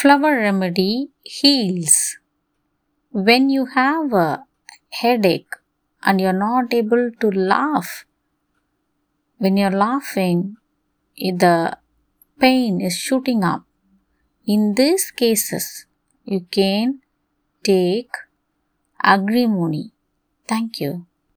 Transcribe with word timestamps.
flower 0.00 0.36
remedy 0.38 1.08
heals. 1.24 2.18
When 3.10 3.50
you 3.50 3.66
have 3.74 4.12
a 4.12 4.44
headache 4.90 5.54
and 6.02 6.20
you're 6.20 6.32
not 6.32 6.72
able 6.72 7.10
to 7.20 7.30
laugh, 7.30 8.04
when 9.38 9.56
you're 9.56 9.70
laughing, 9.70 10.56
the 11.16 11.78
pain 12.38 12.80
is 12.80 12.96
shooting 12.96 13.44
up. 13.44 13.64
In 14.46 14.74
these 14.74 15.10
cases, 15.10 15.86
you 16.24 16.40
can 16.50 17.00
take 17.64 18.12
agrimony. 19.02 19.92
Thank 20.48 20.80
you. 20.80 21.06